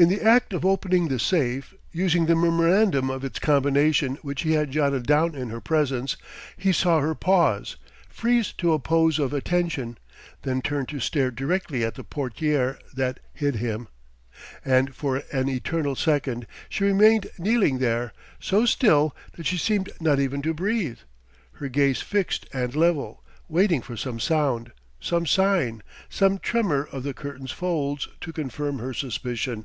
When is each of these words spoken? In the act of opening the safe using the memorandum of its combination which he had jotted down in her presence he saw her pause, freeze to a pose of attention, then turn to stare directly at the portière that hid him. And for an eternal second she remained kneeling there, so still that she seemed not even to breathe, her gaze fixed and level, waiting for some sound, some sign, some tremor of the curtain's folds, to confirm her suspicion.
In 0.00 0.08
the 0.08 0.22
act 0.22 0.52
of 0.52 0.64
opening 0.64 1.08
the 1.08 1.18
safe 1.18 1.74
using 1.90 2.26
the 2.26 2.36
memorandum 2.36 3.10
of 3.10 3.24
its 3.24 3.40
combination 3.40 4.14
which 4.22 4.42
he 4.42 4.52
had 4.52 4.70
jotted 4.70 5.08
down 5.08 5.34
in 5.34 5.50
her 5.50 5.60
presence 5.60 6.16
he 6.56 6.70
saw 6.70 7.00
her 7.00 7.16
pause, 7.16 7.74
freeze 8.08 8.52
to 8.58 8.72
a 8.72 8.78
pose 8.78 9.18
of 9.18 9.32
attention, 9.32 9.98
then 10.42 10.62
turn 10.62 10.86
to 10.86 11.00
stare 11.00 11.32
directly 11.32 11.84
at 11.84 11.96
the 11.96 12.04
portière 12.04 12.78
that 12.94 13.18
hid 13.34 13.56
him. 13.56 13.88
And 14.64 14.94
for 14.94 15.24
an 15.32 15.48
eternal 15.48 15.96
second 15.96 16.46
she 16.68 16.84
remained 16.84 17.26
kneeling 17.36 17.80
there, 17.80 18.12
so 18.38 18.66
still 18.66 19.16
that 19.32 19.46
she 19.46 19.56
seemed 19.58 19.90
not 20.00 20.20
even 20.20 20.42
to 20.42 20.54
breathe, 20.54 20.98
her 21.54 21.68
gaze 21.68 22.02
fixed 22.02 22.46
and 22.52 22.76
level, 22.76 23.24
waiting 23.48 23.82
for 23.82 23.96
some 23.96 24.20
sound, 24.20 24.70
some 25.00 25.26
sign, 25.26 25.82
some 26.08 26.38
tremor 26.38 26.84
of 26.92 27.02
the 27.02 27.12
curtain's 27.14 27.50
folds, 27.50 28.06
to 28.20 28.32
confirm 28.32 28.78
her 28.78 28.94
suspicion. 28.94 29.64